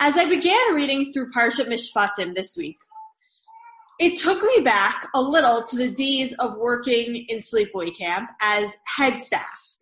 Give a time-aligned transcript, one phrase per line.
[0.00, 2.76] As I began reading through Parshat Mishpatim this week,
[4.00, 8.76] it took me back a little to the days of working in sleepaway camp as
[8.84, 9.76] head staff.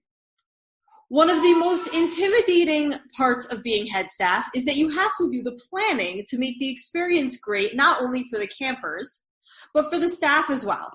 [1.08, 5.28] One of the most intimidating parts of being head staff is that you have to
[5.28, 9.20] do the planning to make the experience great, not only for the campers,
[9.74, 10.90] but for the staff as well.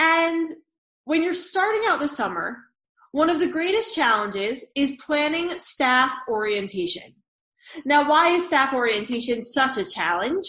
[0.00, 0.46] And
[1.04, 2.58] when you're starting out the summer,
[3.12, 7.14] one of the greatest challenges is planning staff orientation.
[7.84, 10.46] Now, why is staff orientation such a challenge?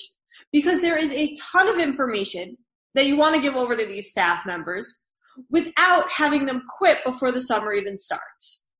[0.51, 2.57] Because there is a ton of information
[2.93, 5.05] that you want to give over to these staff members
[5.49, 8.71] without having them quit before the summer even starts.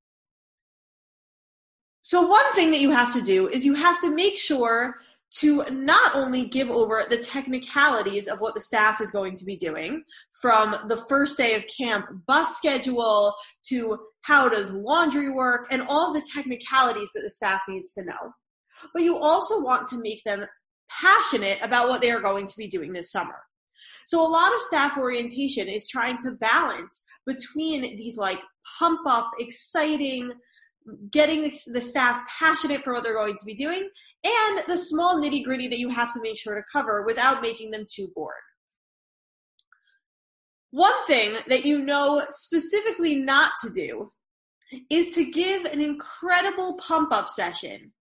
[2.02, 4.96] So, one thing that you have to do is you have to make sure
[5.32, 9.56] to not only give over the technicalities of what the staff is going to be
[9.56, 10.02] doing
[10.40, 16.12] from the first day of camp bus schedule to how does laundry work and all
[16.12, 18.32] the technicalities that the staff needs to know.
[18.92, 20.44] But you also want to make them
[20.90, 23.38] passionate about what they are going to be doing this summer.
[24.06, 28.40] So a lot of staff orientation is trying to balance between these like
[28.78, 30.32] pump up exciting
[31.10, 33.88] getting the staff passionate for what they're going to be doing,
[34.24, 37.70] and the small nitty gritty that you have to make sure to cover without making
[37.70, 38.34] them too bored.
[40.70, 44.10] One thing that you know specifically not to do
[44.90, 47.92] is to give an incredible pump up session.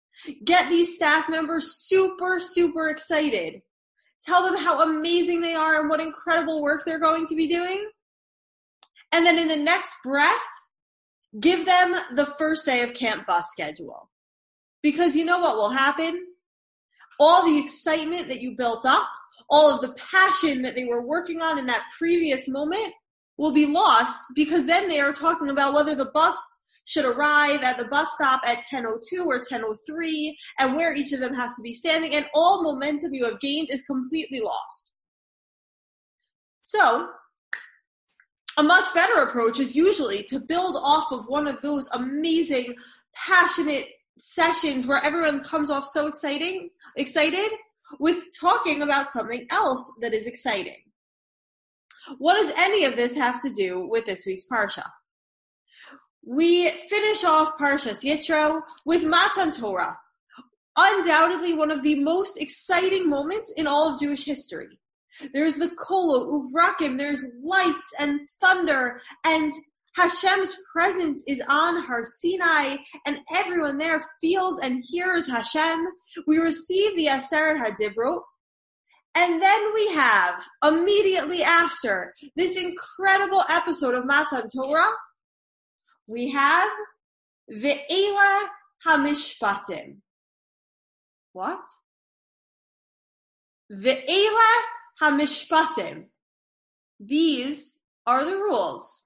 [0.45, 3.63] Get these staff members super, super excited.
[4.23, 7.91] Tell them how amazing they are and what incredible work they're going to be doing.
[9.13, 10.45] And then in the next breath,
[11.39, 14.11] give them the first day of camp bus schedule.
[14.83, 16.27] Because you know what will happen?
[17.19, 19.07] All the excitement that you built up,
[19.49, 22.93] all of the passion that they were working on in that previous moment
[23.37, 26.37] will be lost because then they are talking about whether the bus
[26.87, 31.35] should arrive at the bus stop at 10:02 or 10:03 and where each of them
[31.35, 34.93] has to be standing and all momentum you have gained is completely lost.
[36.63, 37.09] So,
[38.57, 42.75] a much better approach is usually to build off of one of those amazing,
[43.15, 43.87] passionate
[44.19, 47.51] sessions where everyone comes off so exciting, excited
[47.99, 50.77] with talking about something else that is exciting.
[52.19, 54.89] What does any of this have to do with this week's Parsha?
[56.25, 59.99] We finish off Parshas Yitro with Matan Torah,
[60.77, 64.80] undoubtedly one of the most exciting moments in all of Jewish history.
[65.33, 69.53] There's the kolo, uvrakim, there's light and thunder, and
[69.97, 72.77] Hashem's presence is on Har Sinai,
[73.07, 75.85] and everyone there feels and hears Hashem.
[76.27, 78.21] We receive the Aseret HaDibrot,
[79.17, 84.93] and then we have, immediately after this incredible episode of Matan Torah,
[86.07, 86.71] we have
[87.53, 88.45] Ve'ela
[88.87, 89.97] HaMishpatim.
[91.33, 91.63] What?
[93.73, 94.63] Ve'ela
[95.01, 96.07] hamishpatim.
[96.99, 99.05] These are the rules.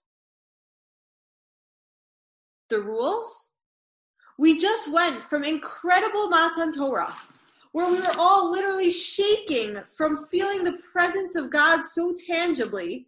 [2.71, 3.47] The rules?
[4.39, 7.15] We just went from incredible Matan Torah,
[7.73, 13.07] where we were all literally shaking from feeling the presence of God so tangibly,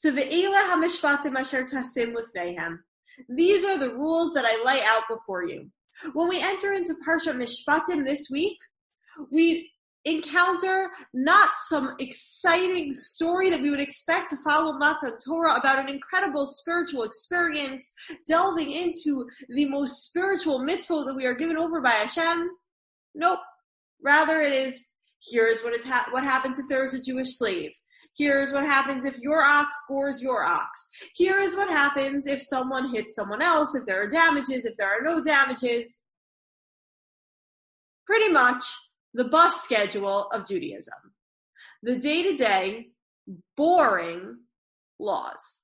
[0.00, 2.78] to the Eila HaMishpatim Asher Tasim Lifnehem.
[3.28, 5.70] These are the rules that I lay out before you.
[6.12, 8.58] When we enter into Parsha Mishpatim this week,
[9.32, 9.72] we
[10.08, 15.88] encounter not some exciting story that we would expect to follow Matan Torah about an
[15.88, 17.90] incredible spiritual experience,
[18.26, 22.48] delving into the most spiritual mitzvah that we are given over by Hashem.
[23.14, 23.40] Nope.
[24.02, 24.86] Rather, it is
[25.30, 27.72] here's what is ha- what happens if there is a Jewish slave.
[28.16, 30.88] Here's what happens if your ox gores your ox.
[31.14, 34.88] Here is what happens if someone hits someone else, if there are damages, if there
[34.88, 36.00] are no damages.
[38.06, 38.64] Pretty much
[39.14, 41.12] the bus schedule of Judaism,
[41.82, 42.88] the day to day,
[43.56, 44.38] boring
[44.98, 45.62] laws.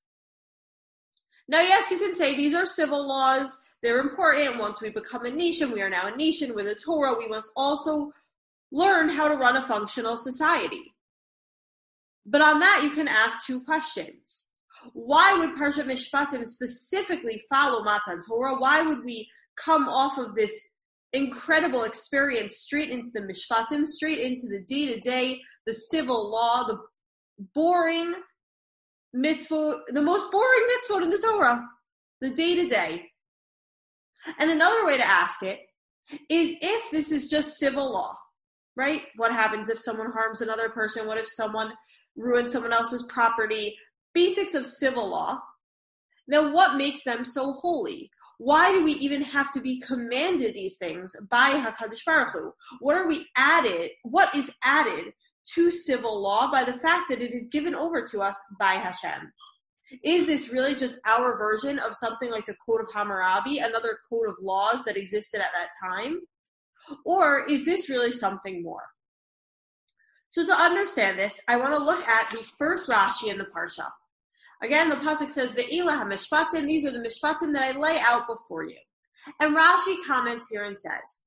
[1.49, 3.59] Now, yes, you can say these are civil laws.
[3.83, 4.59] They're important.
[4.59, 7.17] Once we become a nation, we are now a nation with a Torah.
[7.19, 8.11] We must also
[8.73, 10.95] learn how to run a functional society.
[12.27, 14.47] But on that, you can ask two questions.
[14.93, 18.57] Why would Parsha Mishpatim specifically follow Matan Torah?
[18.57, 20.67] Why would we come off of this
[21.15, 26.65] incredible experience straight into the mishpatim, straight into the day to day, the civil law,
[26.65, 26.79] the
[27.55, 28.15] boring
[29.13, 31.65] mitzvah, the most boring mitzvah in the Torah,
[32.21, 33.11] the day to day.
[34.39, 35.61] And another way to ask it
[36.31, 38.17] is if this is just civil law,
[38.77, 39.03] right?
[39.17, 41.07] What happens if someone harms another person?
[41.07, 41.73] What if someone
[42.17, 43.77] ruins someone else's property?
[44.15, 45.39] Basics of civil law.
[46.27, 48.11] Then what makes them so holy?
[48.39, 52.53] Why do we even have to be commanded these things by Hakadosh Baruch Hu?
[52.81, 53.91] What are we added?
[54.03, 55.13] What is added
[55.55, 59.33] to civil law by the fact that it is given over to us by Hashem?
[60.03, 64.29] Is this really just our version of something like the Code of Hammurabi, another code
[64.29, 66.21] of laws that existed at that time?
[67.05, 68.83] Or is this really something more?
[70.31, 73.89] So to understand this, I want to look at the first Rashi in the Parsha.
[74.65, 78.65] Again, the pasuk says, "Ve'ila hamishpatim." These are the mishpatim that I lay out before
[78.65, 78.79] you.
[79.41, 81.21] And Rashi comments here and says,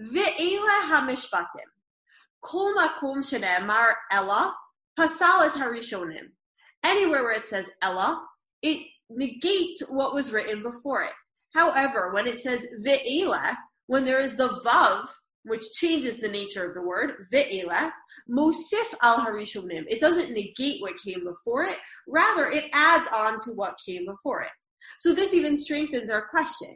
[0.00, 1.70] "Ve'ila hamishpatim."
[2.42, 4.56] Kol makom shene'emar ella
[4.98, 6.32] pasalat harishonim.
[6.82, 8.26] Anywhere where it says ella,
[8.62, 11.14] it negates what was written before it.
[11.54, 13.56] However, when it says ve'ila,
[13.86, 15.08] when there is the vav,
[15.44, 17.90] which changes the nature of the word, ve'ela,
[18.30, 19.84] mosif al harishonim.
[19.88, 24.42] It doesn't negate what came before it, rather it adds on to what came before
[24.42, 24.50] it.
[25.00, 26.74] So this even strengthens our question.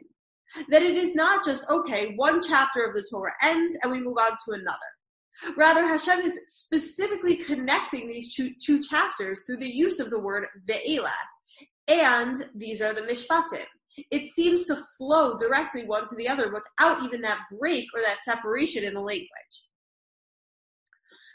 [0.69, 4.17] That it is not just, okay, one chapter of the Torah ends and we move
[4.17, 5.55] on to another.
[5.57, 10.47] Rather, Hashem is specifically connecting these two, two chapters through the use of the word
[10.65, 11.11] ve'ela.
[11.89, 13.65] And these are the mishpatim
[14.11, 18.21] it seems to flow directly one to the other without even that break or that
[18.21, 19.27] separation in the language.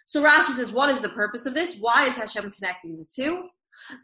[0.07, 1.79] So Rashi says, what is the purpose of this?
[1.81, 3.49] Why is Hashem connecting the two?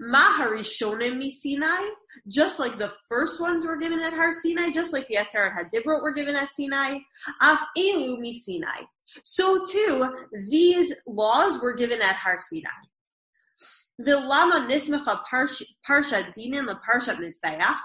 [0.03, 1.89] Maharishonim Sinai,
[2.27, 6.03] just like the first ones were given at Har Sinai, just like the Aseret Hadibrot
[6.03, 6.99] were given at Sinai,
[7.43, 8.83] Af Elu Sinai.
[9.25, 10.09] So too,
[10.51, 12.71] these laws were given at Har Sinai.
[13.99, 17.77] The Lama Nismacha Parsha Dinim, the Parsha Mizbeach,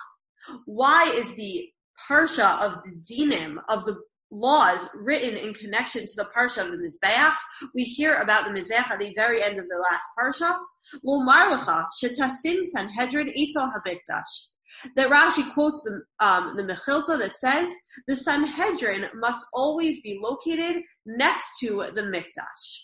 [0.65, 1.69] why is the
[2.09, 3.97] parsha of the dinim of the
[4.31, 7.35] laws written in connection to the parsha of the mizbeach?
[7.73, 10.57] We hear about the mizbeach at the very end of the last parsha.
[11.05, 14.47] Lomar shetasim sanhedrin itzal habikdash.
[14.95, 17.71] That Rashi quotes the um, the Mechilta that says
[18.07, 22.79] the Sanhedrin must always be located next to the Mikdash.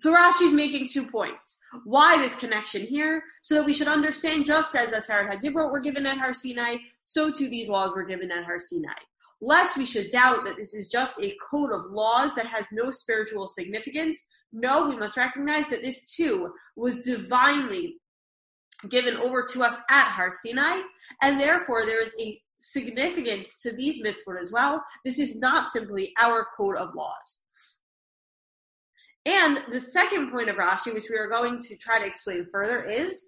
[0.00, 1.58] So Rashi's making two points.
[1.84, 3.22] Why this connection here?
[3.42, 7.30] So that we should understand just as Aseret HaDibrot were given at Har Sinai, so
[7.30, 8.94] too these laws were given at Har Sinai.
[9.42, 12.90] Lest we should doubt that this is just a code of laws that has no
[12.90, 14.24] spiritual significance.
[14.54, 17.96] No, we must recognize that this too was divinely
[18.88, 20.80] given over to us at Har Sinai,
[21.20, 24.82] and therefore there is a significance to these mitzvot as well.
[25.04, 27.42] This is not simply our code of laws.
[29.30, 32.84] And the second point of Rashi, which we are going to try to explain further,
[32.84, 33.26] is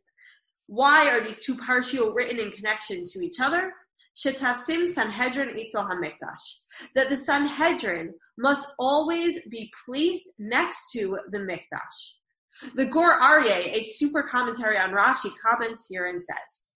[0.66, 3.72] why are these two partial written in connection to each other?
[4.16, 6.58] Shetasim Sanhedrin Itzel Hamikdash.
[6.96, 12.74] That the Sanhedrin must always be placed next to the Mikdash.
[12.74, 16.66] The Gur Aryeh, a super commentary on Rashi, comments here and says,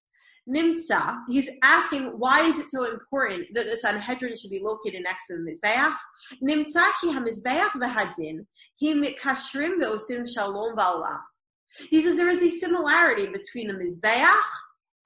[0.49, 5.27] Nimtza, he's asking why is it so important that the Sanhedrin should be located next
[5.27, 5.97] to the Mizbeach?
[6.43, 8.47] Nimtza ki ha-Mizbeach v'hadin
[8.81, 11.19] hi mikashrim ve'osim shalom ba'olam.
[11.91, 14.37] He says there is a similarity between the Mizbeach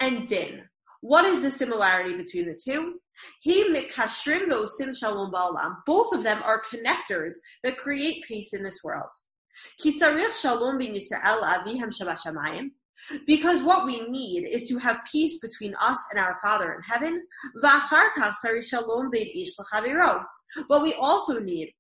[0.00, 0.62] and Din.
[1.00, 3.00] What is the similarity between the two?
[3.40, 5.76] He mikashrim ve'osim shalom ba'olam.
[5.86, 7.34] Both of them are connectors
[7.64, 9.08] that create peace in this world.
[9.78, 12.70] Ki tzarich shalom bin Yisrael shabashamayim.
[13.26, 17.22] Because what we need is to have peace between us and our Father in heaven.
[20.68, 21.72] But we also need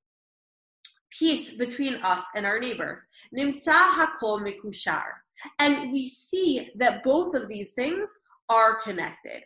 [1.10, 3.06] peace between us and our neighbor.
[5.58, 8.14] And we see that both of these things
[8.48, 9.42] are connected.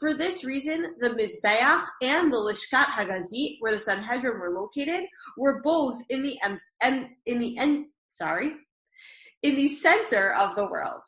[0.00, 5.04] For this reason, the Mizbeach and the Lishkat Hagazit, where the Sanhedrin were located,
[5.36, 8.54] were both in the em, em, in the en, sorry,
[9.42, 11.02] in the center of the world.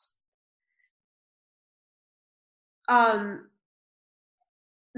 [2.89, 3.49] Um,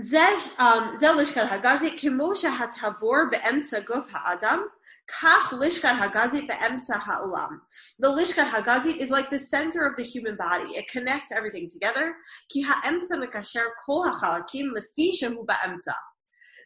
[0.00, 4.68] Zelishkat um, Hagazit, Kimosha Hatavor Be'emtza Guf Ha'adam,
[5.08, 7.58] Kaf Hagazit Be'emtza Ha'olam.
[7.98, 10.64] The Lishkat Hagazit is like the center of the human body.
[10.70, 12.14] It connects everything together.
[12.48, 15.94] Ki Ha'emtza Mekasher Kol Ha'chalakim Lefi Be'emtza.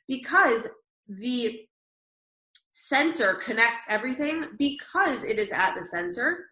[0.06, 0.68] Because
[1.08, 1.68] the
[2.70, 6.44] center connects everything because it is at the center.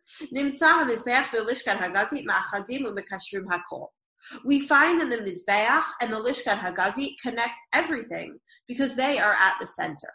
[4.45, 9.55] We find that the Mizbeach and the Lishkan hagazit connect everything because they are at
[9.61, 10.13] the center.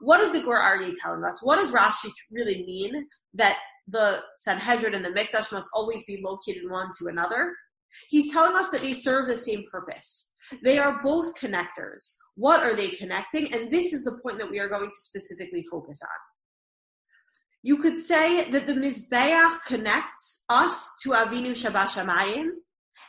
[0.00, 1.40] What is the Gur Aryeh telling us?
[1.42, 6.70] What does Rashi really mean that the Sanhedrin and the Mikdash must always be located
[6.70, 7.54] one to another?
[8.08, 10.30] He's telling us that they serve the same purpose.
[10.62, 12.10] They are both connectors.
[12.36, 13.52] What are they connecting?
[13.54, 16.08] And this is the point that we are going to specifically focus on.
[17.62, 22.50] You could say that the Mizbeach connects us to Avinu Shabashamayim,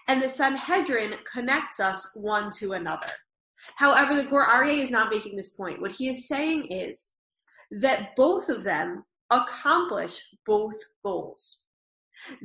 [0.08, 3.12] and the Sanhedrin connects us one to another.
[3.76, 5.82] However, the Gur Aryeh is not making this point.
[5.82, 7.08] What he is saying is
[7.72, 11.64] that both of them accomplish both goals.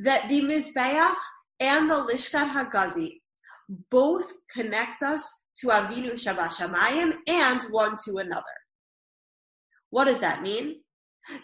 [0.03, 1.17] That the Mizbeach
[1.61, 3.21] and the Lishkat Hagazi
[3.91, 8.45] both connect us to Avinu Shabashamayim and one to another.
[9.91, 10.81] What does that mean?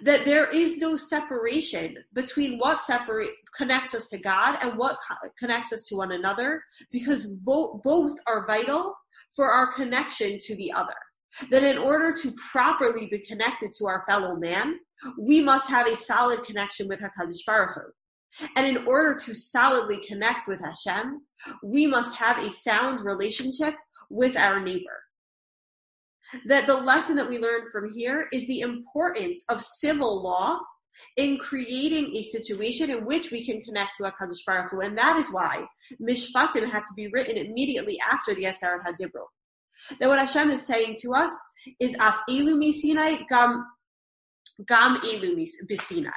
[0.03, 4.99] That there is no separation between what separate connects us to God and what
[5.39, 8.95] connects us to one another, because both are vital
[9.35, 10.95] for our connection to the other.
[11.51, 14.79] That in order to properly be connected to our fellow man,
[15.19, 18.47] we must have a solid connection with Hakadosh Baruch Hu.
[18.57, 21.21] And in order to solidly connect with Hashem,
[21.63, 23.75] we must have a sound relationship
[24.09, 25.03] with our neighbor.
[26.47, 30.61] That the lesson that we learn from here is the importance of civil law
[31.17, 34.81] in creating a situation in which we can connect to HaKadosh Baruch Hu.
[34.81, 35.67] And that is why
[36.01, 39.25] Mishpatim had to be written immediately after the Esarat HaDibro.
[39.99, 41.33] That what Hashem is saying to us
[41.81, 43.65] is Af Elu Sinai Gam
[44.67, 46.11] Gam Elu Sinai.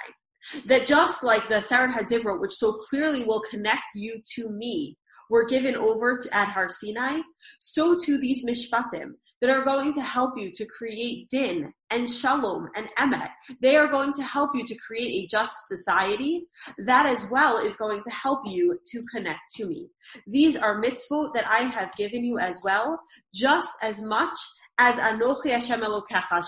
[0.65, 4.97] That just like the Sarat HaDibro, which so clearly will connect you to me,
[5.29, 7.21] were given over to, at Har Sinai,
[7.59, 9.13] so too these mishpatim
[9.43, 13.29] that are going to help you to create din and shalom and emet.
[13.61, 16.45] They are going to help you to create a just society.
[16.77, 19.89] That as well is going to help you to connect to me.
[20.27, 22.97] These are mitzvot that I have given you as well,
[23.33, 24.37] just as much
[24.77, 26.41] as Anochi Hashem Elokecha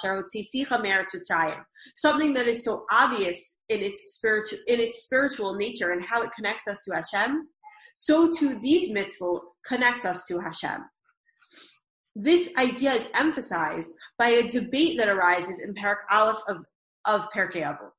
[1.96, 6.30] Something that is so obvious in its spiritual in its spiritual nature and how it
[6.34, 7.50] connects us to Hashem
[7.96, 10.84] so too these mitzvot connect us to Hashem.
[12.15, 16.65] This idea is emphasized by a debate that arises in Parak Aleph of,
[17.03, 17.91] of Pirkei Avot.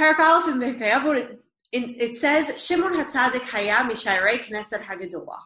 [0.00, 1.36] Parak Aleph in Pirkei Avot,
[1.72, 5.40] it, says, Shimon HaTzadik Haya Mishayrei Knesset Hagadolah.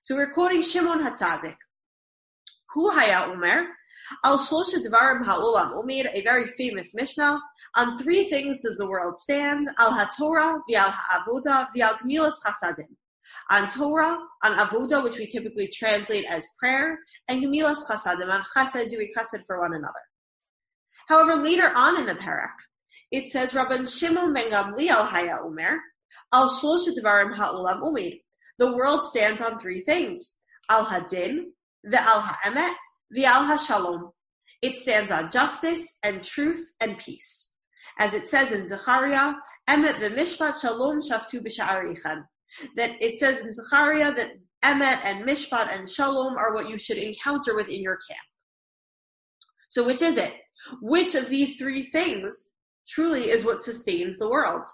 [0.00, 1.56] So we're quoting Shimon HaTzadik.
[2.74, 3.66] Who Haya Umer?
[4.24, 7.38] Al Shlosha Devarim Ha'olam Umir, a very famous Mishnah.
[7.76, 12.88] On three things does the world stand: Al HaTorah, V'al HaAvoda, V'al Gemilas Chasadim.
[13.50, 16.98] On Torah, on Avoda, which we typically translate as prayer,
[17.28, 19.92] and Gemilas Chasadim, on Chesed, doing Chesed for one another.
[21.08, 22.54] However, later on in the parak,
[23.10, 25.76] it says Rabban Shimon ben Gamliel Haya Umer,
[26.32, 28.20] Al Shlosha Devarim Ha'olam Umir.
[28.58, 30.34] The world stands on three things:
[30.70, 31.52] Al Hadin,
[31.84, 32.74] the Al Ha'emet,
[33.10, 34.12] the Al HaShalom.
[34.62, 37.52] It stands on justice and truth and peace.
[37.98, 39.34] As it says in Zechariah,
[39.68, 42.24] Emet v'mishpat shalom shaftu b'sha'arichem.
[42.76, 44.32] That it says in Zechariah that
[44.64, 48.26] Emet and Mishpat and Shalom are what you should encounter within your camp.
[49.68, 50.34] So which is it?
[50.80, 52.48] Which of these three things
[52.88, 54.66] truly is what sustains the world?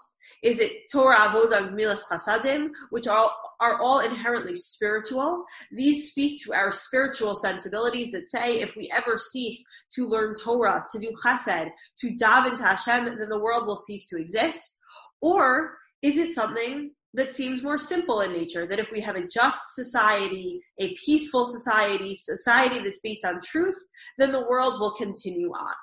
[0.43, 5.43] Is it Torah, Avodah, Milas Chasadim, which are, are all inherently spiritual?
[5.71, 9.63] These speak to our spiritual sensibilities that say if we ever cease
[9.95, 14.05] to learn Torah, to do Chesed, to daven to Hashem, then the world will cease
[14.09, 14.79] to exist?
[15.21, 19.27] Or is it something that seems more simple in nature that if we have a
[19.27, 23.77] just society, a peaceful society, society that's based on truth,
[24.17, 25.73] then the world will continue on.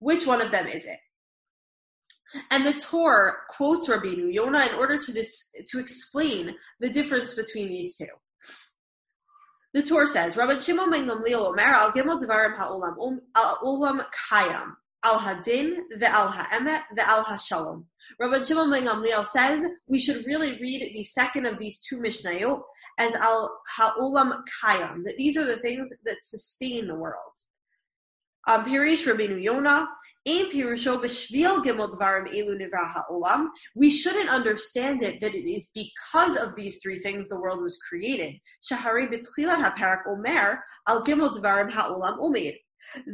[0.00, 0.98] Which one of them is it?
[2.50, 7.68] And the Torah quotes Rabbeinu Yonah in order to, dis- to explain the difference between
[7.68, 8.06] these two.
[9.72, 14.74] The Torah says, Rabbi Shimon ben Gamliel Omer al Gimel Devarim Ha'olam al Olam Kayam
[15.04, 17.86] al Hadin ve'al Ha'emet ve'al Ha'shalom.
[18.20, 22.60] Rabbi Shimon ben Gamliel says we should really read the second of these two Mishnayot
[22.98, 25.02] as al Ha'olam Kayam.
[25.04, 27.34] That these are the things that sustain the world.
[28.46, 29.88] Um, Pirish Rabbeinu Yonah
[30.26, 30.50] we
[33.90, 38.40] shouldn't understand it that it is because of these three things the world was created.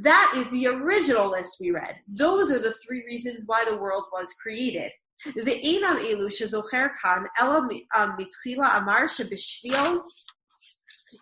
[0.03, 1.95] That is the original list we read.
[2.07, 4.91] Those are the three reasons why the world was created.
[5.45, 7.59] ואינם אלו שזוכר כאן, אלא
[8.17, 9.99] מתחילה אמר שבשביל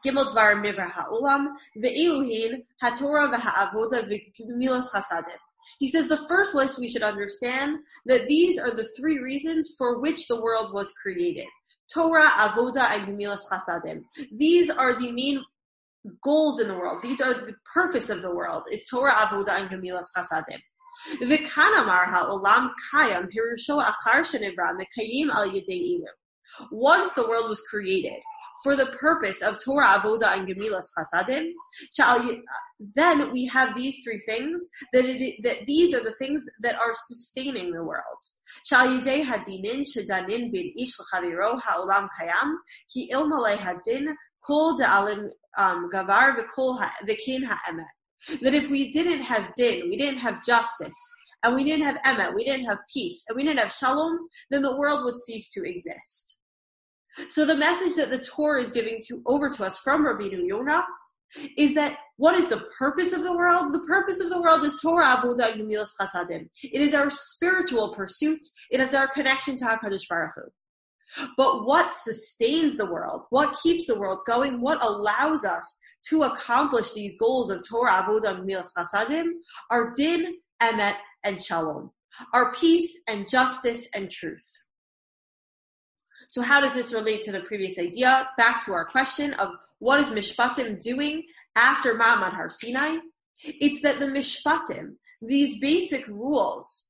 [0.03, 1.47] גימל דברים נברא העולם,
[1.81, 5.37] ואילו הן התורה והעבודה וגמילת חסדים.
[5.79, 9.99] He says the first list we should understand that these are the three reasons for
[9.99, 11.47] which the world was created.
[11.93, 14.03] Torah, Avoda, and Gemilas Chasadim.
[14.31, 15.43] These are the main
[16.22, 17.02] goals in the world.
[17.02, 20.58] These are the purpose of the world, is Torah, Avoda, and Gemilas Chasadim.
[26.70, 28.20] Once the world was created,
[28.62, 31.52] for the purpose of Torah, Avoda, and Gemilas Chasadim,
[32.94, 36.92] then we have these three things that it, that these are the things that are
[36.92, 38.18] sustaining the world.
[38.66, 42.54] Shal Yidei Hadinin Shedanin Bin Ish Ha'olam Kayam
[42.92, 44.14] Ki Ilmalei Hadin
[44.48, 44.80] Kol
[45.58, 48.40] um, Gavar V'Kin Ha'emet.
[48.42, 50.98] That if we didn't have din, we didn't have justice,
[51.44, 54.18] and we didn't have emet, we didn't have peace, and we didn't have shalom,
[54.50, 56.36] then the world would cease to exist.
[57.28, 60.84] So the message that the Torah is giving to over to us from Rabbeinu Yonah
[61.56, 63.72] is that what is the purpose of the world?
[63.72, 66.48] The purpose of the world is Torah Avodah Gemilas Chasadim.
[66.62, 68.50] It is our spiritual pursuits.
[68.70, 70.42] It is our connection to Hakadosh Baruch Hu.
[71.36, 73.24] But what sustains the world?
[73.30, 74.60] What keeps the world going?
[74.60, 79.26] What allows us to accomplish these goals of Torah Avodah Gemilas Chasadim
[79.70, 81.90] are Din, Emet, and Shalom.
[82.32, 84.46] Our peace and justice and truth.
[86.28, 88.28] So how does this relate to the previous idea?
[88.36, 91.24] Back to our question of what is Mishpatim doing
[91.56, 92.98] after Ma'amad Har Sinai?
[93.42, 96.87] It's that the Mishpatim, these basic rules,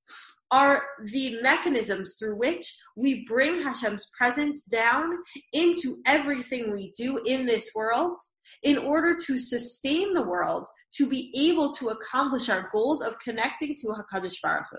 [0.50, 5.10] are the mechanisms through which we bring Hashem's presence down
[5.52, 8.16] into everything we do in this world
[8.62, 13.74] in order to sustain the world, to be able to accomplish our goals of connecting
[13.74, 14.78] to HaKadosh Baruch Hu.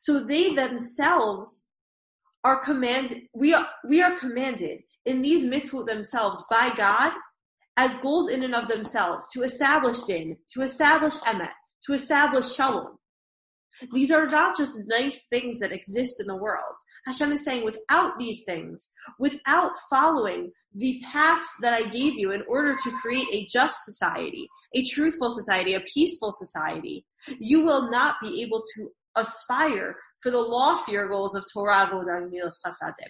[0.00, 1.66] So they themselves
[2.44, 7.12] are commanded, we are, we are commanded in these mitzvot themselves by God
[7.76, 11.52] as goals in and of themselves to establish din, to establish emet,
[11.82, 12.97] to establish shalom.
[13.92, 16.74] These are not just nice things that exist in the world.
[17.06, 22.42] Hashem is saying, without these things, without following the paths that I gave you in
[22.48, 27.06] order to create a just society, a truthful society, a peaceful society,
[27.38, 32.32] you will not be able to aspire for the loftier goals of Torah, Avodah, and
[32.32, 33.08] Milas Chasadim.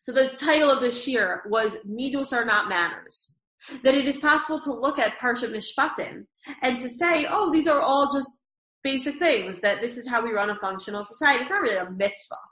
[0.00, 3.34] So the title of this year was Midos are not manners.
[3.82, 6.26] That it is possible to look at Parsha Mishpatim
[6.62, 8.38] and to say, oh, these are all just
[8.86, 11.40] basic things, that this is how we run a functional society.
[11.42, 12.44] It's not really a mitzvah.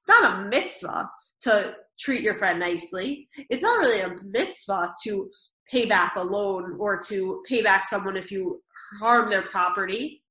[0.00, 1.10] It's not a mitzvah
[1.42, 3.28] to treat your friend nicely.
[3.50, 5.30] It's not really a mitzvah to
[5.70, 8.62] pay back a loan or to pay back someone if you
[9.00, 10.22] harm their property.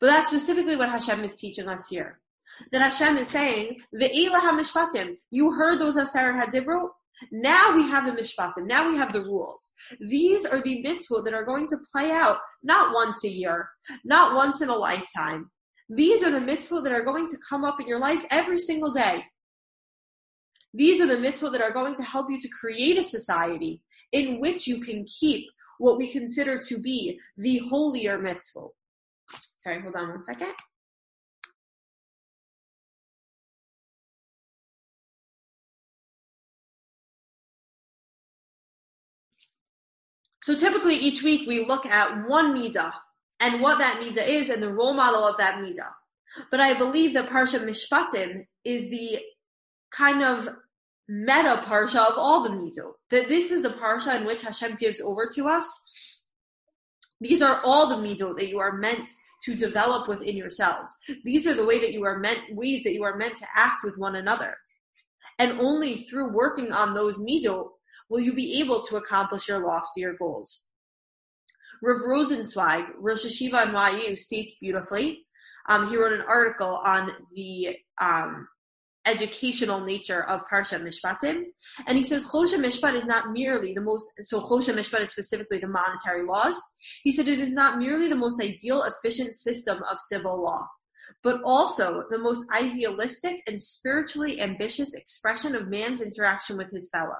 [0.00, 2.18] But that's specifically what Hashem is teaching us here.
[2.72, 6.88] That Hashem is saying, the HaMishpatim, you heard those Aseret HaDibro,
[7.32, 8.66] now we have the mishpatim.
[8.66, 9.70] Now we have the rules.
[10.00, 13.68] These are the mitzvot that are going to play out not once a year,
[14.04, 15.50] not once in a lifetime.
[15.88, 18.92] These are the mitzvot that are going to come up in your life every single
[18.92, 19.24] day.
[20.72, 24.40] These are the mitzvot that are going to help you to create a society in
[24.40, 25.44] which you can keep
[25.78, 28.70] what we consider to be the holier mitzvot.
[29.58, 30.54] Sorry, hold on one second.
[40.42, 42.92] So typically each week we look at one midah
[43.40, 45.90] and what that midah is and the role model of that midah.
[46.50, 49.20] But I believe that Parsha Mishpatim is the
[49.90, 50.48] kind of
[51.08, 52.92] meta parsha of all the midah.
[53.10, 56.20] That this is the parsha in which Hashem gives over to us.
[57.20, 59.10] These are all the midah that you are meant
[59.42, 60.94] to develop within yourselves.
[61.24, 63.82] These are the way that you are meant ways that you are meant to act
[63.82, 64.56] with one another.
[65.38, 67.68] And only through working on those midah
[68.10, 70.68] will you be able to accomplish your loftier goals.
[71.82, 75.26] Rav Rosensweig, Rosh Hashiva NYU, states beautifully.
[75.68, 78.48] Um, he wrote an article on the um,
[79.06, 81.44] educational nature of Parsha Mishpatim,
[81.86, 84.10] and he says Choshen Mishpat is not merely the most.
[84.16, 86.60] So Choshen Mishpat is specifically the monetary laws.
[87.02, 90.66] He said it is not merely the most ideal, efficient system of civil law,
[91.22, 97.16] but also the most idealistic and spiritually ambitious expression of man's interaction with his fellow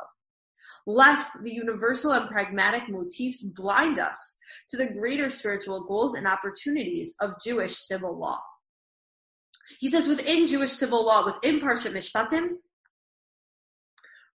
[0.95, 7.15] lest the universal and pragmatic motifs blind us to the greater spiritual goals and opportunities
[7.21, 8.41] of Jewish civil law.
[9.79, 12.57] He says within Jewish civil law, within Parshat Mishpatim,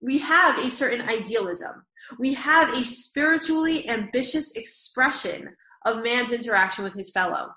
[0.02, 1.86] we have a certain idealism.
[2.20, 7.50] We have a spiritually ambitious expression of man's interaction with his fellow.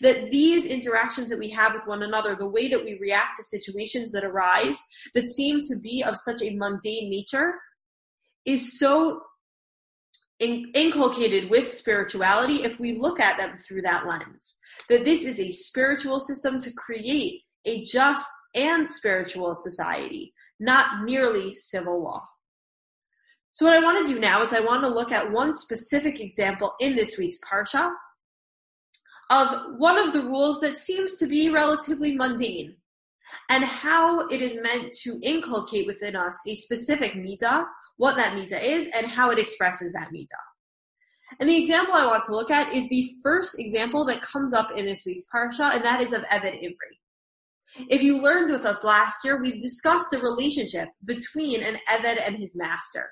[0.00, 3.42] That these interactions that we have with one another, the way that we react to
[3.42, 4.76] situations that arise
[5.14, 7.54] that seem to be of such a mundane nature,
[8.48, 9.20] is so
[10.40, 14.56] in, inculcated with spirituality if we look at them through that lens.
[14.88, 21.54] That this is a spiritual system to create a just and spiritual society, not merely
[21.54, 22.22] civil law.
[23.52, 26.20] So, what I want to do now is I want to look at one specific
[26.20, 27.90] example in this week's Parsha
[29.30, 32.76] of one of the rules that seems to be relatively mundane.
[33.48, 37.64] And how it is meant to inculcate within us a specific midah,
[37.96, 40.26] what that midah is, and how it expresses that midah.
[41.40, 44.70] And the example I want to look at is the first example that comes up
[44.76, 47.86] in this week's parsha, and that is of Eved Ivri.
[47.90, 52.36] If you learned with us last year, we discussed the relationship between an Eved and
[52.36, 53.10] his master.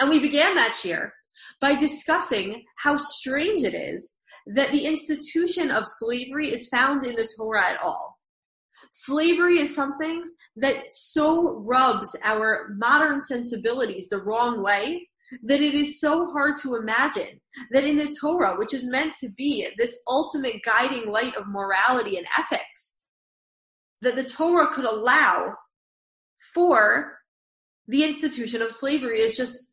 [0.00, 1.12] And we began that year
[1.60, 4.12] by discussing how strange it is
[4.46, 8.17] that the institution of slavery is found in the Torah at all.
[8.90, 10.24] Slavery is something
[10.56, 15.08] that so rubs our modern sensibilities the wrong way
[15.42, 19.28] that it is so hard to imagine that in the Torah, which is meant to
[19.30, 22.96] be this ultimate guiding light of morality and ethics,
[24.00, 25.54] that the Torah could allow
[26.54, 27.18] for
[27.88, 29.64] the institution of slavery is just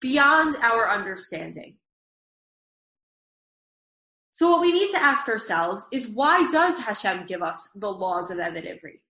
[0.00, 1.76] beyond our understanding.
[4.32, 8.30] So what we need to ask ourselves is why does Hashem give us the laws
[8.30, 9.00] of Eved Ivri?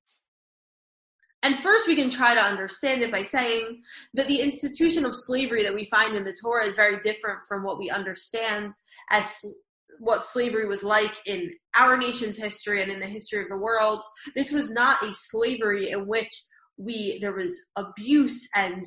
[1.44, 3.82] And first, we can try to understand it by saying
[4.14, 7.62] that the institution of slavery that we find in the Torah is very different from
[7.62, 8.72] what we understand
[9.10, 9.44] as
[9.98, 14.02] what slavery was like in our nation's history and in the history of the world.
[14.34, 16.32] This was not a slavery in which
[16.76, 18.84] we there was abuse and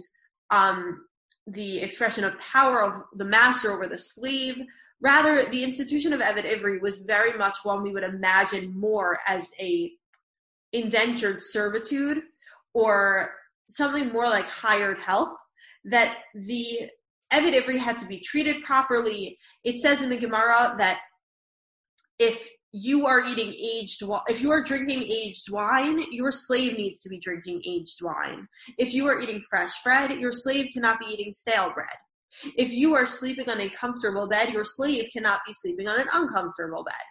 [0.49, 1.05] um,
[1.47, 4.61] the expression of power of the master over the slave.
[5.01, 9.51] Rather, the institution of Eved Ivri was very much one we would imagine more as
[9.59, 9.91] a
[10.73, 12.21] indentured servitude
[12.73, 13.29] or
[13.69, 15.37] something more like hired help,
[15.85, 16.89] that the
[17.33, 19.37] Eved Ivri had to be treated properly.
[19.63, 21.01] It says in the Gemara that
[22.19, 27.07] if you are eating aged if you are drinking aged wine your slave needs to
[27.07, 28.45] be drinking aged wine
[28.77, 31.95] if you are eating fresh bread your slave cannot be eating stale bread
[32.57, 36.07] if you are sleeping on a comfortable bed your slave cannot be sleeping on an
[36.13, 37.05] uncomfortable bed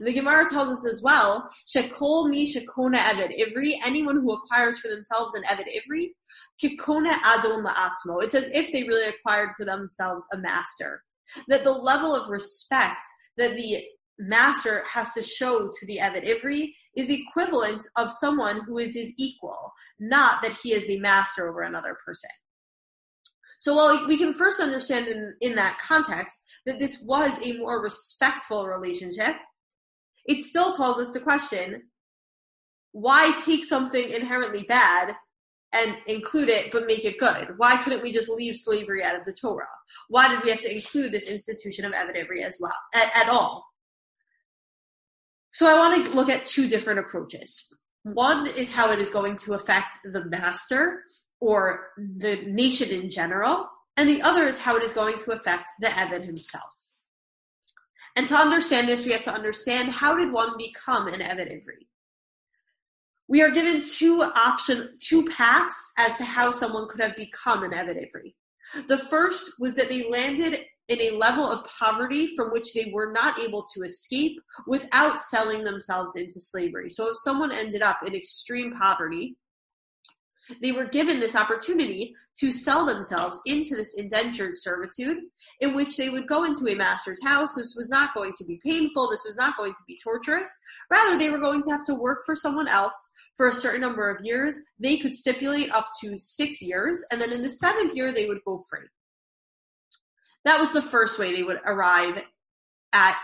[0.00, 4.88] the Gemara tells us as well, Shekol mi shekona eved ivri, anyone who acquires for
[4.88, 6.08] themselves an eved ivri,
[6.62, 8.22] kikona adon la'atmo.
[8.22, 11.02] It's as if they really acquired for themselves a master.
[11.48, 13.02] That the level of respect
[13.36, 13.84] that the
[14.18, 19.12] master has to show to the eved ivri is equivalent of someone who is his
[19.18, 22.30] equal, not that he is the master over another person.
[23.60, 27.82] So while we can first understand in, in that context that this was a more
[27.82, 29.36] respectful relationship,
[30.26, 31.82] it still calls us to question
[32.92, 35.14] why take something inherently bad
[35.74, 37.48] and include it but make it good?
[37.58, 39.66] Why couldn't we just leave slavery out of the Torah?
[40.08, 43.66] Why did we have to include this institution of Ivri as well at, at all?
[45.52, 47.68] So I want to look at two different approaches.
[48.02, 51.02] One is how it is going to affect the master
[51.40, 55.70] or the nation in general, and the other is how it is going to affect
[55.80, 56.92] the Eved himself.
[58.16, 61.86] And to understand this, we have to understand how did one become an Eved Ivri?
[63.28, 67.72] We are given two option, two paths as to how someone could have become an
[67.72, 68.34] Eved Ivri.
[68.88, 73.12] The first was that they landed in a level of poverty from which they were
[73.12, 76.88] not able to escape without selling themselves into slavery.
[76.88, 79.36] So if someone ended up in extreme poverty,
[80.62, 85.18] they were given this opportunity to sell themselves into this indentured servitude
[85.60, 87.54] in which they would go into a master's house.
[87.54, 89.08] This was not going to be painful.
[89.08, 90.58] This was not going to be torturous.
[90.90, 94.10] Rather, they were going to have to work for someone else for a certain number
[94.10, 94.58] of years.
[94.78, 98.40] They could stipulate up to six years, and then in the seventh year, they would
[98.46, 98.86] go free.
[100.44, 102.22] That was the first way they would arrive
[102.92, 103.18] at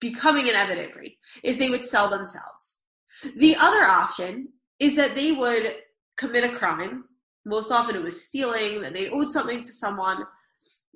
[0.00, 2.80] becoming an Ivri, is they would sell themselves.
[3.36, 4.48] The other option
[4.78, 5.74] is that they would
[6.16, 7.04] commit a crime.
[7.44, 10.24] Most often it was stealing, that they owed something to someone.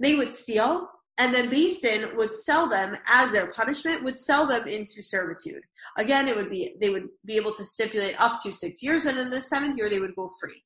[0.01, 4.47] They would steal, and then Beis Din would sell them as their punishment, would sell
[4.47, 5.63] them into servitude.
[5.97, 9.17] Again, it would be they would be able to stipulate up to six years, and
[9.17, 10.63] then the seventh year they would go free.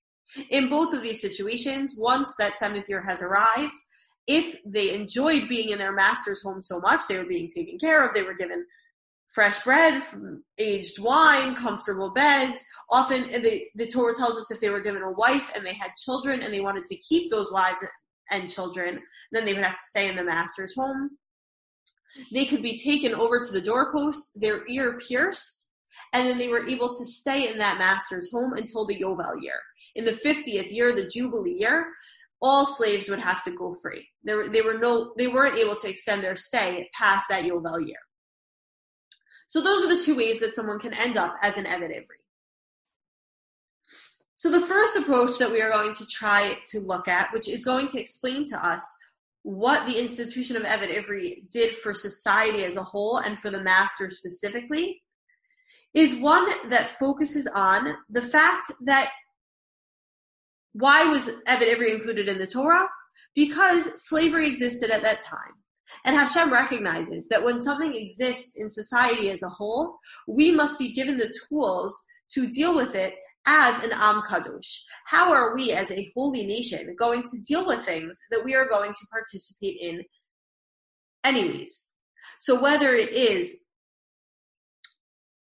[0.51, 3.77] In both of these situations, once that seventh year has arrived,
[4.27, 8.05] if they enjoyed being in their master's home so much, they were being taken care
[8.05, 8.65] of, they were given
[9.33, 10.03] fresh bread,
[10.59, 12.65] aged wine, comfortable beds.
[12.91, 15.93] Often the, the Torah tells us if they were given a wife and they had
[15.97, 17.85] children and they wanted to keep those wives
[18.31, 19.01] and children,
[19.33, 21.11] then they would have to stay in the master's home.
[22.33, 25.69] They could be taken over to the doorpost, their ear pierced,
[26.13, 29.61] and then they were able to stay in that master's home until the Yovel year.
[29.95, 31.87] In the 50th year, the Jubilee year,
[32.43, 34.09] all slaves would have to go free.
[34.25, 37.99] There, they were no, they weren't able to extend their stay past that Yovel year.
[39.51, 42.21] So those are the two ways that someone can end up as an Eved Ivri.
[44.37, 47.65] So the first approach that we are going to try to look at, which is
[47.65, 48.97] going to explain to us
[49.43, 53.61] what the institution of Eved Ivri did for society as a whole and for the
[53.61, 55.03] master specifically,
[55.95, 59.11] is one that focuses on the fact that
[60.75, 62.87] why was Eved Ivri included in the Torah?
[63.35, 65.60] Because slavery existed at that time.
[66.05, 70.93] And Hashem recognizes that when something exists in society as a whole, we must be
[70.93, 71.99] given the tools
[72.31, 73.15] to deal with it
[73.47, 74.81] as an Am Kadosh.
[75.07, 78.69] How are we as a holy nation going to deal with things that we are
[78.69, 80.03] going to participate in
[81.25, 81.91] anyways?
[82.39, 83.59] So whether it is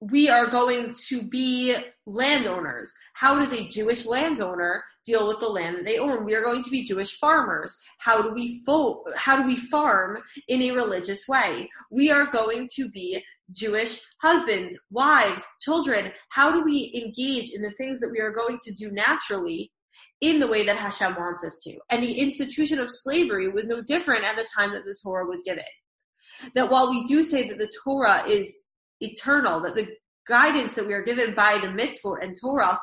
[0.01, 2.93] we are going to be landowners.
[3.15, 6.25] How does a Jewish landowner deal with the land that they own?
[6.25, 7.77] We are going to be Jewish farmers.
[7.99, 11.71] How do we fo- how do we farm in a religious way?
[11.91, 16.13] We are going to be Jewish husbands, wives, children.
[16.31, 19.73] How do we engage in the things that we are going to do naturally
[20.21, 21.79] in the way that Hashem wants us to?
[21.91, 25.43] And the institution of slavery was no different at the time that the Torah was
[25.43, 25.65] given.
[26.55, 28.59] That while we do say that the Torah is
[29.01, 29.89] eternal, that the
[30.27, 32.79] guidance that we are given by the mitzvot and Torah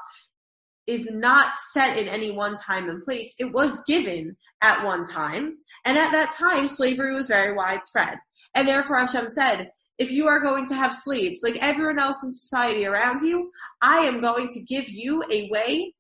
[0.85, 3.35] is not set in any one time and place.
[3.39, 8.17] It was given at one time, and at that time, slavery was very widespread.
[8.55, 12.33] And therefore, Hashem said, if you are going to have slaves like everyone else in
[12.33, 15.93] society around you, I am going to give you a way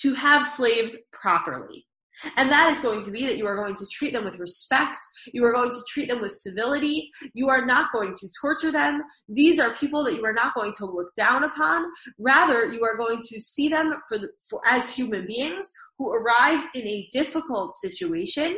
[0.00, 1.87] to have slaves properly.
[2.36, 4.98] And that is going to be that you are going to treat them with respect.
[5.32, 7.10] You are going to treat them with civility.
[7.34, 9.02] You are not going to torture them.
[9.28, 11.84] These are people that you are not going to look down upon.
[12.18, 16.76] Rather, you are going to see them for, the, for as human beings who arrived
[16.76, 18.56] in a difficult situation,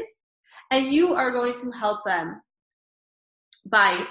[0.71, 2.41] and you are going to help them
[3.67, 4.07] by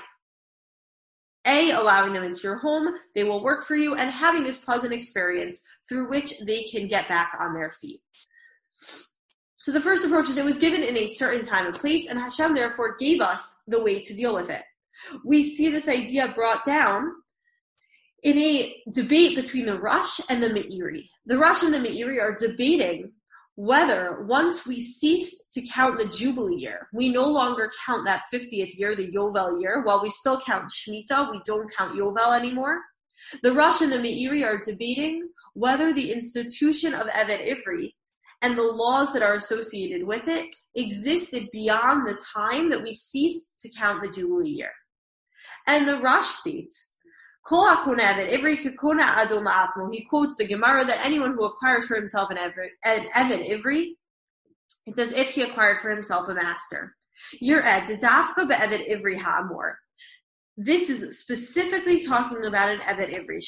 [1.47, 4.93] a, allowing them into your home, they will work for you, and having this pleasant
[4.93, 8.01] experience through which they can get back on their feet.
[9.59, 12.17] So the first approach is it was given in a certain time and place, and
[12.17, 14.63] Hashem therefore gave us the way to deal with it.
[15.25, 17.11] We see this idea brought down
[18.23, 21.09] in a debate between the Rosh and the Meiri.
[21.25, 23.11] The Rosh and the Meiri are debating
[23.55, 28.77] whether once we ceased to count the Jubilee year, we no longer count that 50th
[28.77, 32.79] year, the Yovel year, while we still count Shemitah, we don't count Yovel anymore.
[33.43, 37.91] The Rosh and the Meiri are debating whether the institution of Eved Ivri
[38.41, 43.59] and the laws that are associated with it existed beyond the time that we ceased
[43.59, 44.71] to count the Jubilee year.
[45.67, 46.95] And the Rosh states,
[47.49, 47.55] he
[50.09, 53.95] quotes the Gemara that anyone who acquires for himself an Evan Ivri,
[54.85, 56.95] it's as if he acquired for himself a master.
[60.61, 63.41] This is specifically talking about an Eved Ivri.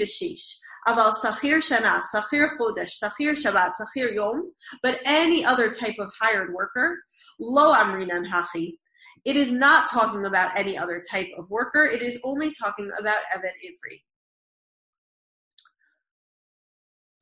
[0.00, 0.56] B'shish.
[0.86, 6.52] Aval sachir shana, sachir chodesh, sachir shabbat, sachir yom, but any other type of hired
[6.52, 6.98] worker,
[7.38, 8.78] lo amrinan hachi.
[9.24, 11.84] It is not talking about any other type of worker.
[11.84, 14.02] It is only talking about Eved Ivri.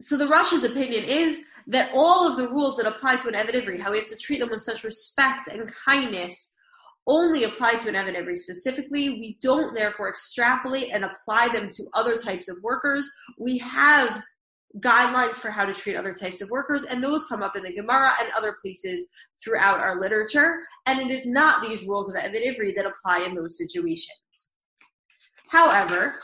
[0.00, 3.52] So the Rosh's opinion is that all of the rules that apply to an Eved
[3.52, 6.54] Ivri, how we have to treat them with such respect and kindness,
[7.10, 9.10] only apply to an Eved Ivri specifically.
[9.10, 13.10] We don't therefore extrapolate and apply them to other types of workers.
[13.36, 14.22] We have
[14.78, 17.74] guidelines for how to treat other types of workers, and those come up in the
[17.74, 19.08] Gemara and other places
[19.42, 20.60] throughout our literature.
[20.86, 24.54] And it is not these rules of Eved Ivri that apply in those situations.
[25.48, 26.14] However,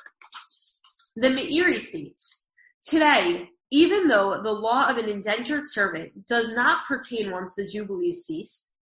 [1.16, 2.44] the Meiri states
[2.81, 8.12] today, even though the law of an indentured servant does not pertain once the jubilee
[8.12, 8.75] ceased,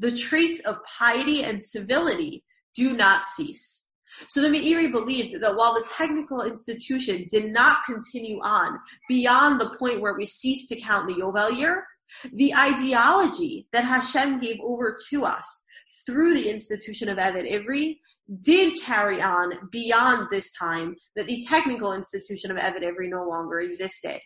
[0.00, 2.44] the traits of piety and civility
[2.74, 3.86] do not cease.
[4.28, 9.76] So the Meiri believed that while the technical institution did not continue on beyond the
[9.78, 11.84] point where we ceased to count the Yovel year,
[12.32, 15.64] the ideology that Hashem gave over to us
[16.06, 17.98] through the institution of Eved Ivri
[18.40, 23.58] did carry on beyond this time that the technical institution of Eved Ivri no longer
[23.58, 24.20] existed.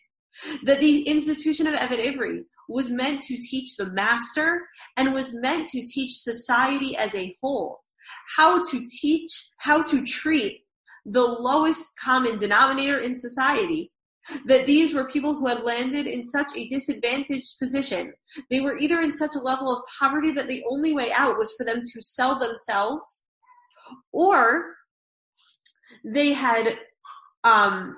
[0.65, 4.61] That the institution of Eved Ivri was meant to teach the master
[4.97, 7.81] and was meant to teach society as a whole
[8.37, 10.65] how to teach, how to treat
[11.05, 13.93] the lowest common denominator in society.
[14.45, 18.13] That these were people who had landed in such a disadvantaged position.
[18.51, 21.55] They were either in such a level of poverty that the only way out was
[21.57, 23.25] for them to sell themselves,
[24.13, 24.75] or
[26.05, 26.79] they had
[27.43, 27.97] um,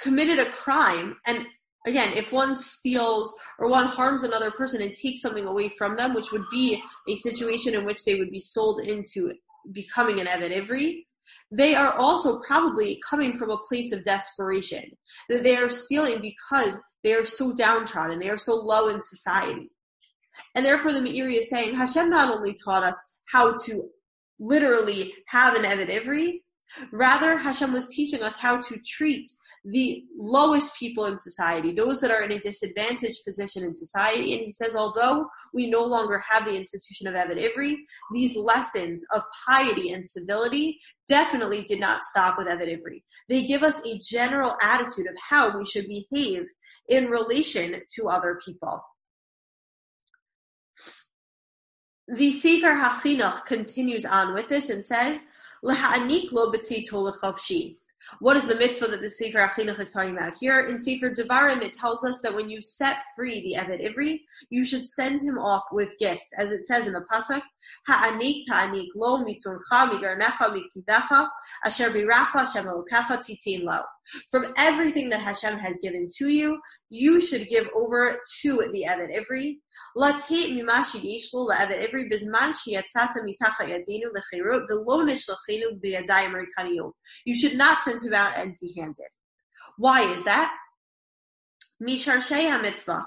[0.00, 1.46] committed a crime and
[1.86, 6.14] again, if one steals or one harms another person and takes something away from them,
[6.14, 9.32] which would be a situation in which they would be sold into
[9.72, 11.04] becoming an Eved Ivri,
[11.50, 14.84] they are also probably coming from a place of desperation.
[15.28, 19.70] That they are stealing because they are so downtrodden, they are so low in society.
[20.54, 23.88] And therefore, the Meiri is saying Hashem not only taught us how to
[24.38, 26.40] literally have an Eved Ivri,
[26.90, 29.28] Rather, Hashem was teaching us how to treat
[29.64, 34.32] the lowest people in society, those that are in a disadvantaged position in society.
[34.34, 37.76] And he says, although we no longer have the institution of Eved Ivri,
[38.12, 43.02] these lessons of piety and civility definitely did not stop with Eved Ivri.
[43.28, 46.44] They give us a general attitude of how we should behave
[46.88, 48.82] in relation to other people.
[52.08, 55.24] The Sefer HaChinuch continues on with this and says,
[58.20, 60.60] what is the mitzvah that the Sefer HaChinuch is talking about here?
[60.60, 64.20] In Sefer Devarim, it tells us that when you set free the Eved Ivri,
[64.50, 67.42] you should send him off with gifts, as it says in the pasuk,
[67.86, 71.28] Ha'anik ta'anik lo mitzuncha migarnecha mikidecha
[71.64, 73.80] asher biracha Hashem titin lo.
[74.30, 79.16] From everything that Hashem has given to you, you should give over to the Eved
[79.16, 79.58] Ivri.
[79.95, 86.93] לתת ממה שיש לו לעבד עברי בזמן שיצאת מתחת ידינו לחירות ולא נשלחנו בידיים ריקניות.
[87.29, 89.11] You should not send him out empty-handed.
[89.79, 90.49] Why is that?
[91.81, 92.99] משרשי המצווה.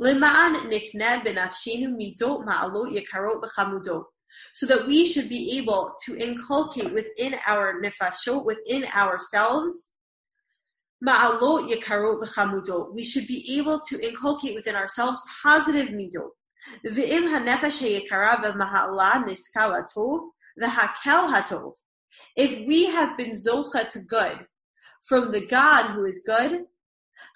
[0.00, 4.16] למען נקנה בנפשנו מידות מעלות יקרות וחמודות.
[4.52, 9.89] So that we should be able to inculcate within our nefashot, within ourselves,
[11.03, 11.09] we
[13.03, 16.29] should be able to inculcate within ourselves positive midot.
[16.85, 20.29] V'im hanefesh hayikara v'maha'ala niskal hatov
[20.61, 21.73] v'hakel hatov.
[22.35, 24.45] If we have been zocha to good
[25.07, 26.65] from the God who is good,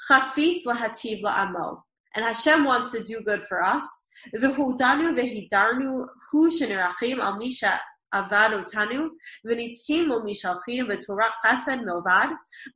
[0.09, 1.81] chafitz lahativ la'amo.
[2.15, 4.05] And Hashem wants to do good for us.
[4.35, 7.81] V'hudanu v'hidarnu hu shenirachim al misha
[8.14, 9.04] עבד אותנו,
[9.44, 12.26] וניתן לו משלחים ותורת חסד מלבד,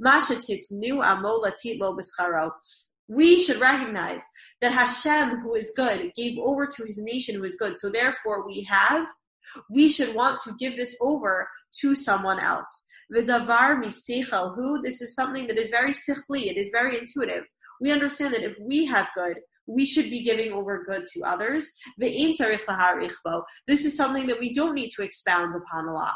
[0.01, 2.49] מה שתיתנו עמו לתת לו בשכרו.
[3.09, 4.23] We should recognize
[4.63, 7.77] that Hashem, who is good, gave over to his nation who is good.
[7.77, 9.07] So therefore we have,
[9.69, 11.47] we should want to give this over
[11.81, 12.87] to someone else.
[13.15, 17.45] V'davar misechel who, this is something that is very sichli, it is very intuitive.
[17.81, 19.37] We understand that if we have good,
[19.70, 21.70] we should be giving over good to others.
[21.98, 22.16] This
[23.86, 26.16] is something that we don't need to expound upon a lot.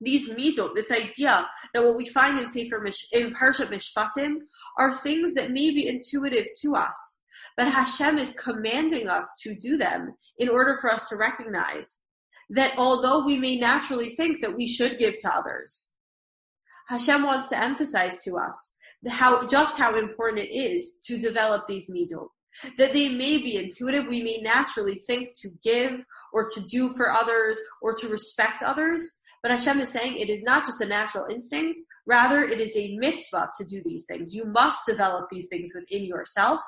[0.00, 4.36] These midot, this idea that what we find in Sefer Mish, in Parshat Mishpatim
[4.78, 7.18] are things that may be intuitive to us,
[7.58, 11.98] but Hashem is commanding us to do them in order for us to recognize
[12.48, 15.90] that although we may naturally think that we should give to others,
[16.88, 18.74] Hashem wants to emphasize to us
[19.08, 22.28] how just how important it is to develop these midot.
[22.78, 27.10] That they may be intuitive, we may naturally think to give or to do for
[27.10, 29.08] others or to respect others.
[29.42, 32.96] But Hashem is saying it is not just a natural instinct, rather, it is a
[32.96, 34.34] mitzvah to do these things.
[34.34, 36.60] You must develop these things within yourself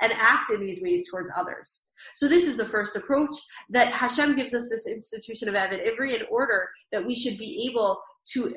[0.00, 1.86] and act in these ways towards others.
[2.16, 3.34] So this is the first approach
[3.70, 7.68] that Hashem gives us this institution of Eved Ivri in order that we should be
[7.70, 8.00] able
[8.32, 8.54] to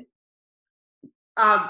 [1.39, 1.69] um,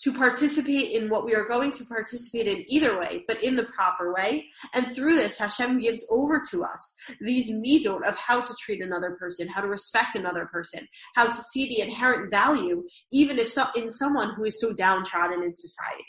[0.00, 3.64] to participate in what we are going to participate in either way, but in the
[3.64, 4.46] proper way.
[4.74, 9.12] And through this, Hashem gives over to us these midot of how to treat another
[9.12, 13.64] person, how to respect another person, how to see the inherent value, even if so,
[13.74, 16.04] in someone who is so downtrodden in society.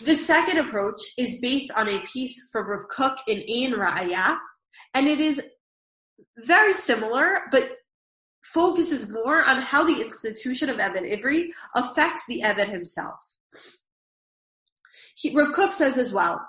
[0.00, 4.38] The second approach is based on a piece from Rav Kook in Ein Ra'aya,
[4.94, 5.44] and it is
[6.38, 7.79] very similar, but
[8.52, 13.20] focuses more on how the institution of Eved Ivri affects the Eved himself.
[15.34, 16.40] Rav Kook says as well,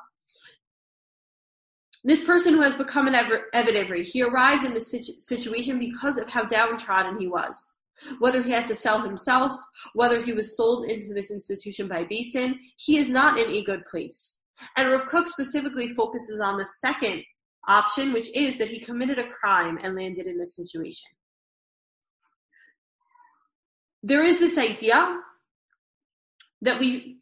[2.04, 6.18] this person who has become an Eved Ivri, he arrived in this situ- situation because
[6.18, 7.76] of how downtrodden he was.
[8.18, 9.54] Whether he had to sell himself,
[9.94, 13.64] whether he was sold into this institution by Beis Din, he is not in a
[13.64, 14.40] good place.
[14.76, 17.22] And Rav Kook specifically focuses on the second
[17.68, 21.12] option, which is that he committed a crime and landed in this situation
[24.04, 25.20] there is this idea
[26.62, 27.18] that we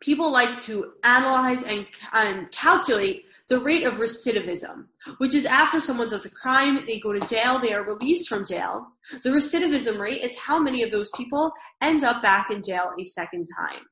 [0.00, 4.86] people like to analyze and, and calculate the rate of recidivism,
[5.18, 8.44] which is after someone does a crime, they go to jail, they are released from
[8.44, 8.86] jail.
[9.22, 13.04] The recidivism rate is how many of those people end up back in jail a
[13.04, 13.82] second time.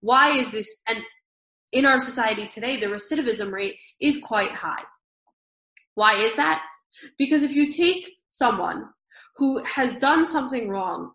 [0.00, 0.76] Why is this?
[0.88, 1.02] And
[1.72, 4.84] in our society today, the recidivism rate is quite high.
[5.94, 6.64] Why is that?
[7.18, 8.88] Because if you take someone
[9.36, 11.12] who has done something wrong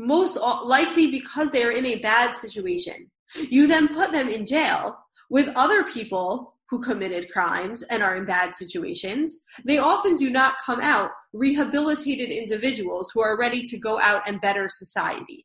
[0.00, 3.10] most likely because they are in a bad situation.
[3.36, 4.98] You then put them in jail
[5.28, 9.40] with other people who committed crimes and are in bad situations.
[9.64, 14.40] They often do not come out rehabilitated individuals who are ready to go out and
[14.40, 15.44] better society.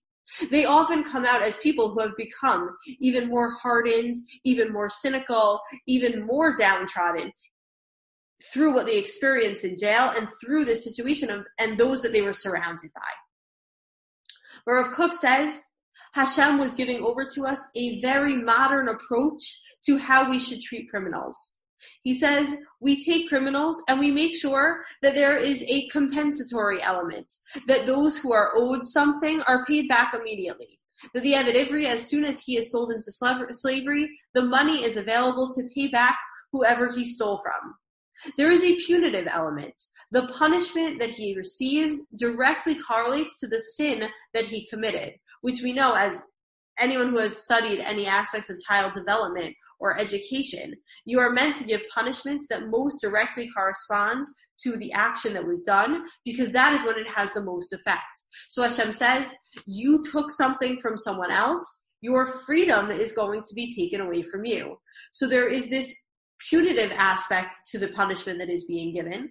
[0.51, 5.61] They often come out as people who have become even more hardened, even more cynical,
[5.87, 7.31] even more downtrodden
[8.53, 12.21] through what they experienced in jail and through the situation of, and those that they
[12.21, 13.01] were surrounded by.
[14.65, 15.63] Where Rav Kook says,
[16.13, 20.89] Hashem was giving over to us a very modern approach to how we should treat
[20.89, 21.57] criminals.
[22.03, 27.31] He says we take criminals and we make sure that there is a compensatory element,
[27.67, 30.79] that those who are owed something are paid back immediately.
[31.13, 35.51] That the Ivri, as soon as he is sold into slavery, the money is available
[35.51, 36.17] to pay back
[36.51, 37.75] whoever he stole from.
[38.37, 39.75] There is a punitive element.
[40.11, 45.73] The punishment that he receives directly correlates to the sin that he committed which we
[45.73, 46.23] know as
[46.79, 50.73] anyone who has studied any aspects of child development or education,
[51.05, 54.25] you are meant to give punishments that most directly correspond
[54.63, 58.23] to the action that was done because that is when it has the most effect.
[58.49, 59.35] So Hashem says,
[59.67, 64.45] you took something from someone else, your freedom is going to be taken away from
[64.45, 64.77] you.
[65.11, 65.95] So there is this
[66.49, 69.29] punitive aspect to the punishment that is being given.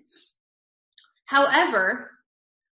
[1.26, 2.10] However,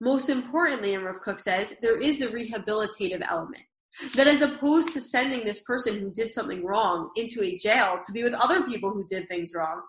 [0.00, 3.62] most importantly, and Rav Kook says, there is the rehabilitative element.
[4.14, 8.12] That as opposed to sending this person who did something wrong into a jail to
[8.12, 9.82] be with other people who did things wrong,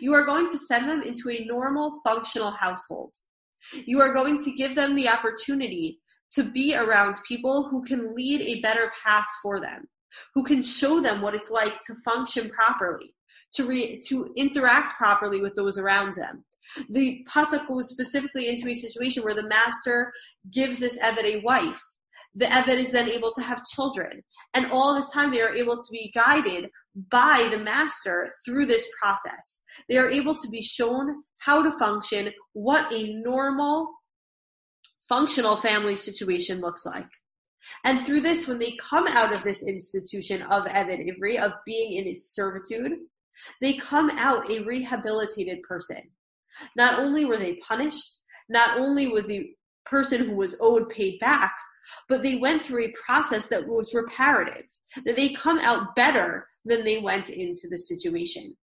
[0.00, 3.14] you are going to send them into a normal, functional household.
[3.86, 6.00] You are going to give them the opportunity
[6.32, 9.88] to be around people who can lead a better path for them,
[10.34, 13.14] who can show them what it's like to function properly,
[13.54, 16.44] to re- to interact properly with those around them,
[16.88, 20.12] the pasuk goes specifically into a situation where the master
[20.52, 21.82] gives this Eved a wife.
[22.34, 24.22] The Eved is then able to have children.
[24.54, 26.70] And all this time they are able to be guided
[27.10, 29.62] by the master through this process.
[29.88, 33.88] They are able to be shown how to function, what a normal
[35.08, 37.08] functional family situation looks like.
[37.84, 41.94] And through this, when they come out of this institution of Eved Ivri, of being
[41.94, 42.92] in his servitude,
[43.60, 46.10] they come out a rehabilitated person.
[46.76, 49.50] Not only were they punished, not only was the
[49.86, 51.54] person who was owed paid back,
[52.08, 54.66] but they went through a process that was reparative,
[55.04, 58.54] that they come out better than they went into the situation.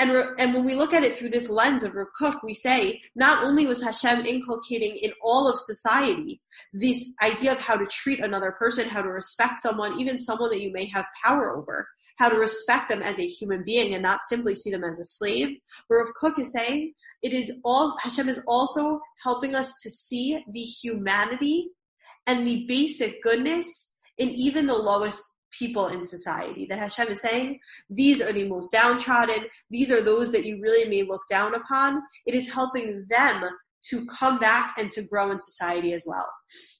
[0.00, 3.00] And, and when we look at it through this lens of Rav Kook, we say
[3.14, 6.42] not only was Hashem inculcating in all of society
[6.72, 10.62] this idea of how to treat another person, how to respect someone, even someone that
[10.62, 11.86] you may have power over,
[12.16, 15.04] how to respect them as a human being and not simply see them as a
[15.04, 15.48] slave.
[15.88, 16.92] But Rav Kook is saying
[17.22, 21.70] it is all Hashem is also helping us to see the humanity
[22.26, 25.22] and the basic goodness in even the lowest
[25.58, 26.66] people in society.
[26.66, 27.58] That Hashem is saying,
[27.88, 32.02] these are the most downtrodden, these are those that you really may look down upon.
[32.26, 33.44] It is helping them
[33.90, 36.28] to come back and to grow in society as well.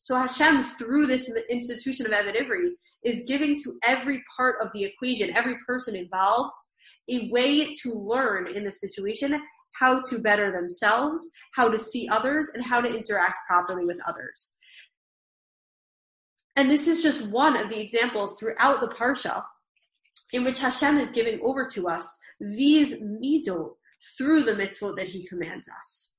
[0.01, 2.71] So Hashem, through this institution of Eved Ivri,
[3.05, 6.55] is giving to every part of the equation, every person involved,
[7.11, 9.41] a way to learn in the situation
[9.73, 14.55] how to better themselves, how to see others, and how to interact properly with others.
[16.57, 19.43] And this is just one of the examples throughout the Parsha
[20.33, 23.73] in which Hashem is giving over to us these midot
[24.17, 26.13] through the mitzvot that He commands us.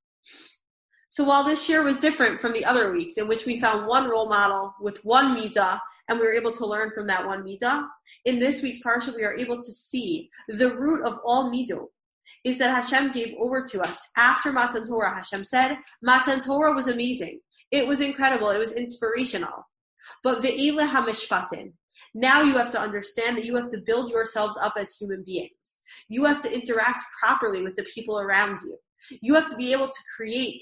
[1.16, 4.10] So while this year was different from the other weeks in which we found one
[4.10, 7.88] role model with one midah and we were able to learn from that one midah,
[8.26, 11.86] in this week's parsha we are able to see the root of all midot
[12.44, 15.16] is that Hashem gave over to us after Matan Torah.
[15.16, 17.40] Hashem said, Matan Torah was amazing.
[17.70, 18.50] It was incredible.
[18.50, 19.66] It was inspirational.
[20.22, 21.72] But ve'ile hamishpatim.
[22.12, 25.80] Now you have to understand that you have to build yourselves up as human beings.
[26.10, 28.76] You have to interact properly with the people around you.
[29.20, 30.60] You have to be able to create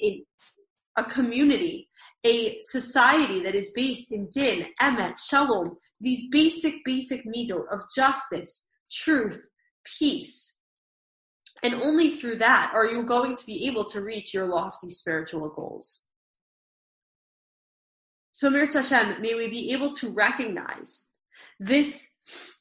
[0.97, 1.89] a, a community,
[2.25, 8.67] a society that is based in din, emet, shalom, these basic, basic midot of justice,
[8.91, 9.49] truth,
[9.85, 10.57] peace.
[11.63, 15.49] And only through that are you going to be able to reach your lofty spiritual
[15.49, 16.09] goals.
[18.33, 21.07] So, Mir Hashem, may we be able to recognize
[21.61, 22.11] this,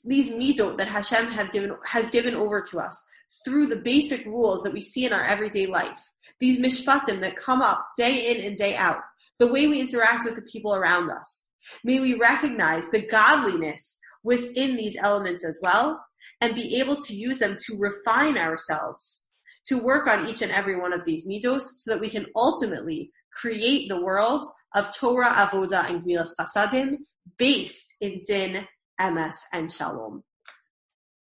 [0.03, 3.03] these midot that Hashem have given, has given over to us
[3.45, 6.01] through the basic rules that we see in our everyday life.
[6.39, 9.01] These mishpatim that come up day in and day out.
[9.39, 11.47] The way we interact with the people around us.
[11.83, 16.03] May we recognize the godliness within these elements as well
[16.41, 19.27] and be able to use them to refine ourselves,
[19.65, 23.11] to work on each and every one of these midos so that we can ultimately
[23.33, 24.45] create the world
[24.75, 26.97] of Torah, Avoda, and Gmilas Chasadim
[27.37, 28.67] based in Din,
[28.99, 30.23] Emes, and Shalom.